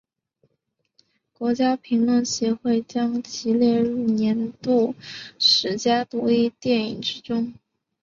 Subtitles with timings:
[1.31, 4.95] 国家评论协会将其列入年度
[5.37, 7.53] 十佳独立电影之中。